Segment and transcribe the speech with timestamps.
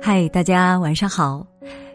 [0.00, 1.46] 嗨，大家晚上好，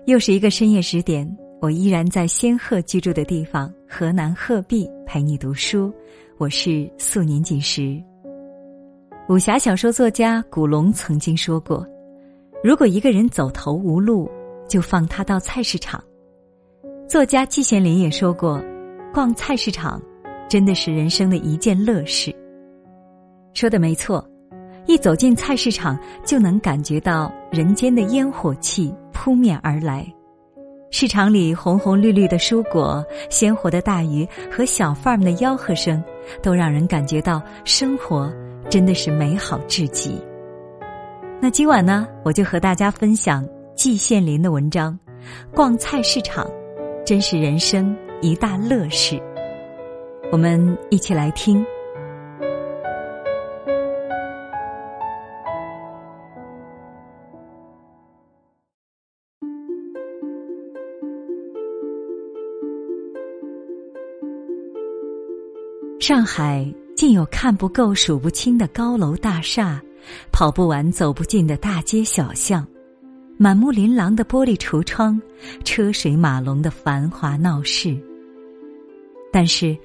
[0.05, 1.27] 又是一个深夜十点，
[1.61, 5.93] 我依然在仙鹤居住的地方河南鹤壁陪你读书。
[6.37, 8.01] 我是素年锦时。
[9.29, 11.87] 武侠小说作家古龙曾经说过
[12.63, 14.29] ：“如果一个人走投无路，
[14.67, 16.03] 就放他到菜市场。”
[17.07, 18.61] 作家季羡林也说过
[19.13, 20.01] ：“逛菜市场，
[20.49, 22.35] 真的是人生的一件乐事。”
[23.53, 24.27] 说的没错。
[24.87, 30.05] 一走进菜市场，就能感觉到人间的烟火气扑面而来。
[30.89, 36.03] 市场里红红绿绿的蔬果、鲜活的大鱼和小贩们的吆喝声，
[36.43, 38.29] 都让人感觉到生活
[38.69, 40.21] 真的是美好至极。
[41.39, 44.97] 那今晚呢，我就和大家分享季羡林的文章
[45.55, 46.45] 《逛菜市场，
[47.05, 49.15] 真是人生一大乐事》。
[50.29, 51.65] 我们一起来听。
[66.01, 69.79] 上海竟有看不够、数不清的高楼大厦，
[70.31, 72.65] 跑不完、走不尽的大街小巷，
[73.37, 75.21] 满目琳琅的玻璃橱窗，
[75.63, 77.95] 车水马龙的繁华闹市。
[79.31, 79.77] 但是，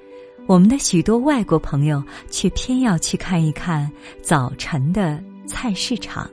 [0.47, 3.87] 我们的许多外国朋友却偏要去看一看
[4.19, 6.27] 早晨的菜市场。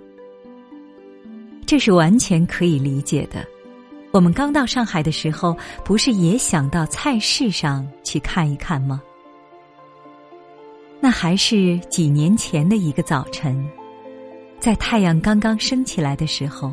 [1.66, 3.46] 这是完全可以理解的。
[4.12, 9.02] 我们刚到上海的时候，不是也想到菜市上去看一看吗？
[11.04, 13.62] 那还是几年前的一个早晨，
[14.58, 16.72] 在太阳刚刚升起来的时候，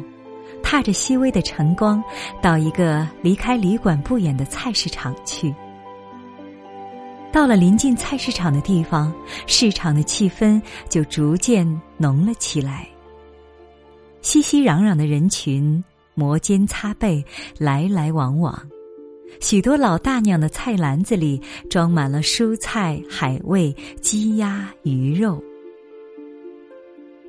[0.63, 2.01] 踏着细微的晨光，
[2.41, 5.53] 到一个离开旅馆不远的菜市场去。
[7.29, 9.13] 到了临近菜市场的地方，
[9.47, 12.87] 市场的气氛就逐渐浓了起来。
[14.21, 17.21] 熙熙攘攘的人群，摩肩擦背，
[17.57, 18.57] 来来往往。
[19.39, 25.41] 许多老大娘的菜篮子里装满了蔬菜、海味、鸡鸭鱼肉。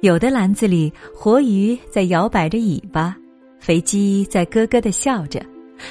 [0.00, 3.16] 有的篮子里活鱼在摇摆着尾巴，
[3.60, 5.40] 肥鸡在咯咯的笑着，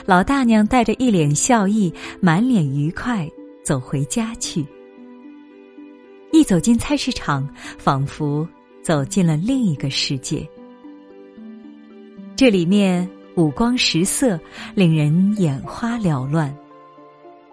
[0.05, 3.27] 老大娘带着一脸笑意，满脸愉快
[3.63, 4.65] 走回家去。
[6.33, 8.47] 一走进菜市场，仿佛
[8.83, 10.47] 走进了另一个世界。
[12.35, 13.09] 这里面。
[13.35, 14.39] 五光十色，
[14.75, 16.53] 令人眼花缭乱。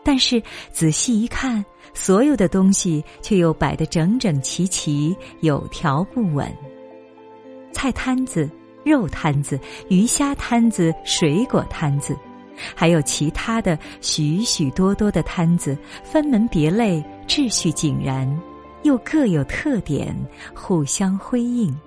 [0.04, 6.50] 但是仔细一看，所有的东西却又摆得整整齐齐，有条不紊。
[7.72, 8.48] 菜摊子、
[8.84, 12.16] 肉摊子、鱼虾摊子、水果摊子，
[12.74, 18.26] 还有其他的许许多多的摊子，分门别类，秩序井然，
[18.82, 20.16] 又各有特点，
[20.54, 21.78] 互相辉映。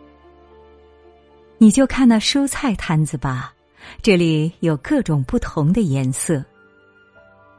[1.57, 3.53] 你就看那蔬菜摊子吧。
[4.01, 6.43] 这里有各种不同的颜色：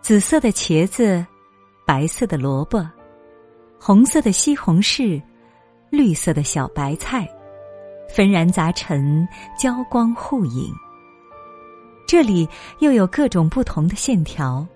[0.00, 1.24] 紫色的茄子，
[1.86, 2.84] 白色的萝卜，
[3.78, 5.22] 红色的西红柿，
[5.90, 7.28] 绿色的小白菜，
[8.08, 9.26] 纷然杂陈，
[9.58, 10.72] 交光互影。
[12.06, 12.48] 这里
[12.80, 14.66] 又有各种不同的线条：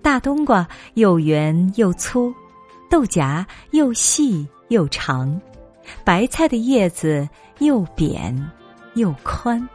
[0.00, 2.32] 大冬瓜又圆又粗，
[2.88, 5.40] 豆荚又细又长，
[6.04, 8.34] 白菜的叶子又扁
[8.94, 9.68] 又宽。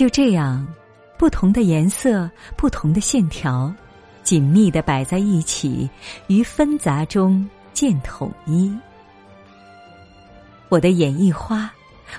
[0.00, 0.66] 就这样，
[1.18, 3.70] 不同的颜色、不同的线条，
[4.22, 5.86] 紧密的摆在一起，
[6.26, 8.74] 于纷杂中见统一。
[10.70, 11.70] 我的眼一花，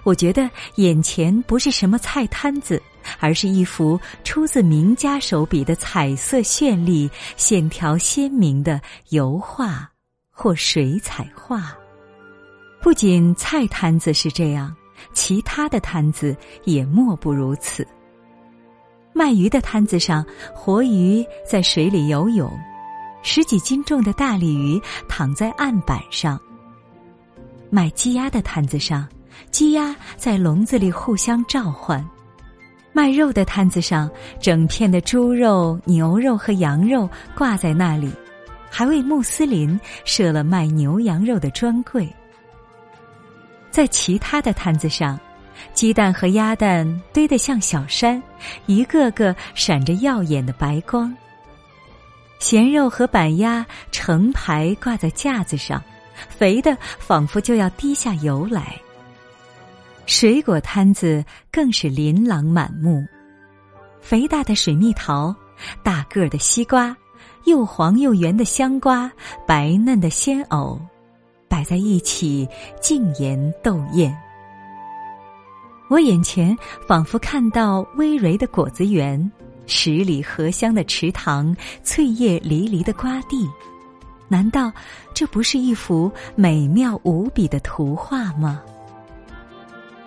[0.03, 2.79] 我觉得眼前不是什么菜摊子，
[3.19, 9.89] 而是一幅出自名家手笔的彩色绚丽、线条鲜明的油画
[10.29, 11.75] 或水彩画。
[12.79, 14.71] 不仅菜摊子是这样。
[15.13, 17.87] 其他的摊子也莫不如此。
[19.13, 22.49] 卖鱼的摊子上，活鱼在水里游泳，
[23.23, 26.39] 十几斤重的大鲤鱼躺在案板上。
[27.69, 29.07] 卖鸡鸭的摊子上，
[29.51, 32.05] 鸡鸭在笼子里互相召唤。
[32.93, 34.09] 卖肉的摊子上，
[34.39, 38.11] 整片的猪肉、牛肉和羊肉挂在那里，
[38.69, 42.13] 还为穆斯林设了卖牛羊肉的专柜。
[43.71, 45.19] 在其他的摊子上，
[45.73, 48.21] 鸡蛋和鸭蛋堆得像小山，
[48.65, 51.15] 一个个闪着耀眼的白光。
[52.39, 55.81] 咸肉和板鸭成排挂在架子上，
[56.29, 58.79] 肥的仿佛就要滴下油来。
[60.07, 63.05] 水果摊子更是琳琅满目，
[64.01, 65.33] 肥大的水蜜桃，
[65.83, 66.97] 大个儿的西瓜，
[67.45, 69.09] 又黄又圆的香瓜，
[69.47, 70.81] 白嫩的鲜藕。
[71.51, 72.47] 摆在一起，
[72.79, 74.17] 竞妍斗艳。
[75.89, 76.57] 我眼前
[76.87, 79.29] 仿佛看到葳蕤的果子园，
[79.67, 81.53] 十里荷香的池塘，
[81.83, 83.45] 翠叶离离的瓜地。
[84.29, 84.71] 难道
[85.13, 88.61] 这不是一幅美妙无比的图画吗？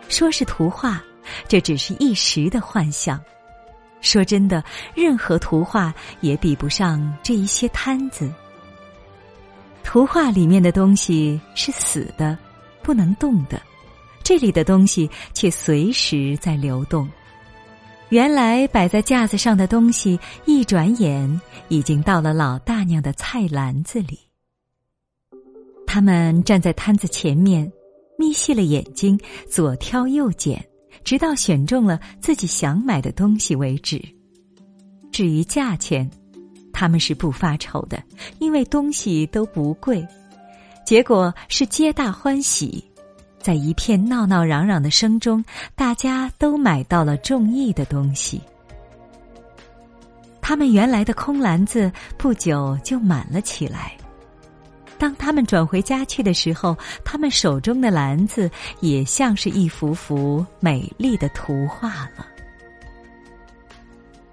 [0.08, 1.04] 说是图画，
[1.46, 3.20] 这只是一时的幻想。
[4.00, 4.64] 说真的，
[4.94, 5.92] 任何图画
[6.22, 8.32] 也比不上这一些摊子。
[9.94, 12.36] 图画里面的东西是死的，
[12.82, 13.62] 不能动的。
[14.24, 17.08] 这里的东西却随时在流动。
[18.08, 24.18] 原来摆在架子上的东西，一转眼已经到了老大娘的菜篮子里。
[25.86, 27.72] 他们站在摊子前面，
[28.18, 29.16] 眯细了眼睛，
[29.48, 30.60] 左挑右拣，
[31.04, 34.04] 直到选中了自己想买的东西为止。
[35.12, 36.10] 至于价钱，
[36.74, 38.02] 他们是不发愁的，
[38.38, 40.06] 因为东西都不贵。
[40.84, 42.84] 结果是皆大欢喜。
[43.40, 45.44] 在一片闹闹嚷嚷的声中，
[45.74, 48.40] 大家都买到了中意的东西。
[50.40, 53.92] 他们原来的空篮子不久就满了起来。
[54.98, 58.50] 当他们转回家去的时候，他们手中的篮子
[58.80, 62.26] 也像是一幅幅美丽的图画了。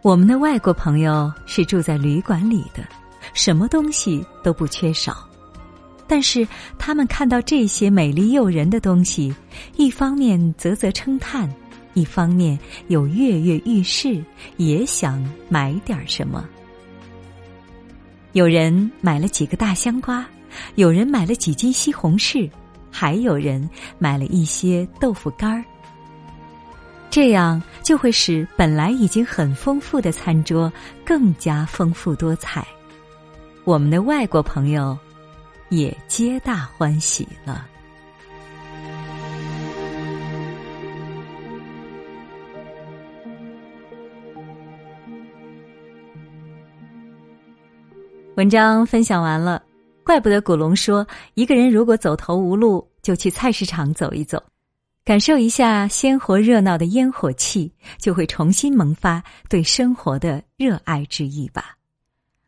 [0.04, 2.84] 我们的外国朋友是住在旅馆里的，
[3.36, 5.30] 什么东西都不缺少。
[6.08, 6.46] 但是
[6.80, 9.34] 他们看到这些美丽诱人的东西，
[9.76, 11.48] 一方面啧啧称叹，
[11.94, 12.58] 一方面
[12.88, 14.24] 又跃跃欲试，
[14.58, 16.50] 也想买点什么。
[18.32, 20.26] 有人买了几个大香瓜，
[20.76, 22.50] 有人买了几斤西红柿，
[22.90, 23.70] 还有人
[24.00, 25.64] 买了一些豆腐干儿。
[27.12, 30.74] 这样就会使本来已经很丰富的餐桌
[31.06, 32.66] 更加丰富多彩。
[33.66, 34.98] 我们的外国朋友。
[35.72, 37.66] 也皆大欢喜了。
[48.36, 49.64] 文章分享完了，
[50.04, 54.44] 怪不得古龙说，一个人如果走投无路，就去菜市场走一走，
[55.12, 61.76] 感受一下鲜活热闹的烟火气，就会重新萌发对生活的热爱之意吧。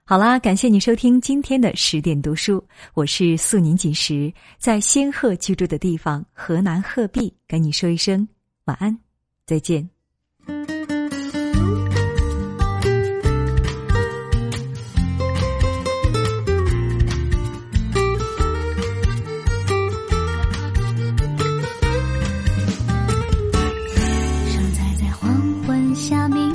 [0.05, 8.25] 好啦，感谢你收听今天的十点读书，我是素宁锦时，在仙鹤居住的地方河南鹤壁，跟你说一声
[8.63, 8.97] 晚安，
[9.45, 9.89] 再见。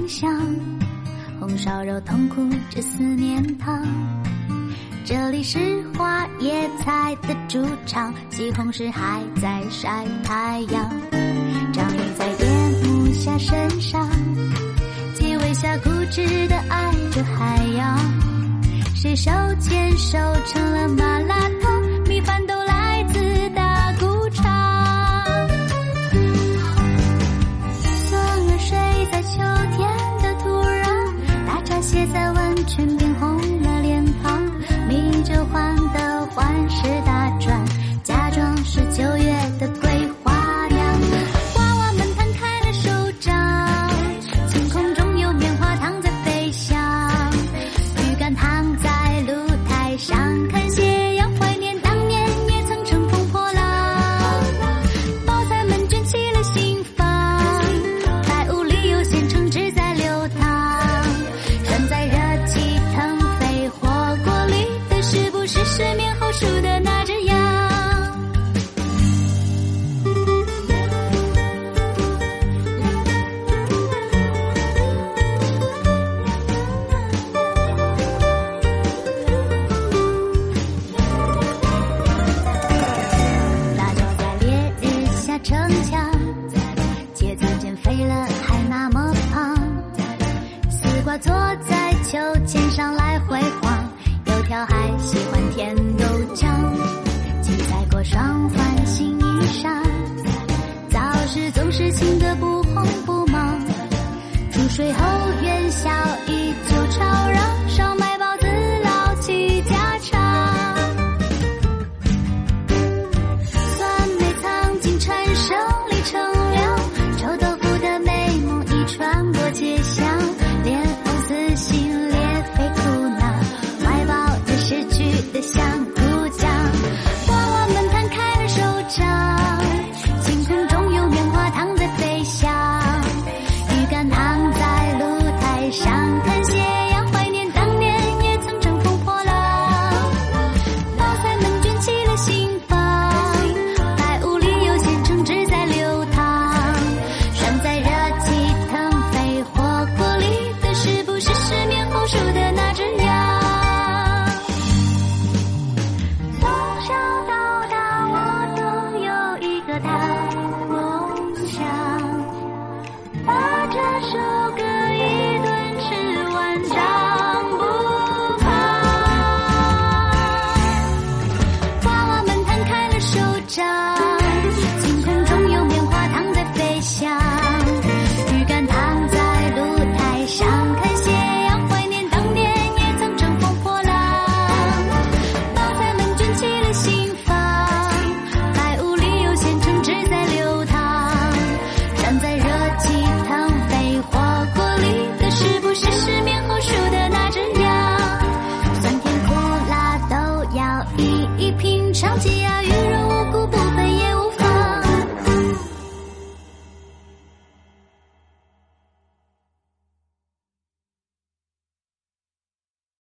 [0.08, 0.30] 香，
[1.38, 3.86] 红烧肉痛苦着思念汤，
[5.04, 5.58] 这里是
[5.96, 10.90] 花椰菜的主场，西红柿还在晒太阳，
[11.74, 14.08] 章鱼在夜幕下身上，
[15.14, 17.98] 鸡尾虾固执的爱着海洋，
[18.94, 21.37] 谁手牵手成了麻辣
[85.42, 86.10] 城墙，
[87.14, 89.54] 茄子减肥了还那么胖，
[90.70, 91.32] 丝瓜坐
[91.68, 91.88] 在。
[92.04, 92.16] 秋
[92.46, 93.92] 千上来回晃，
[94.24, 96.04] 油条还喜欢甜豆
[96.34, 96.48] 浆，
[97.42, 99.22] 青菜过霜换新衣
[99.62, 99.68] 裳，
[100.88, 103.60] 早市总是清的不慌不忙，
[104.50, 105.04] 出水后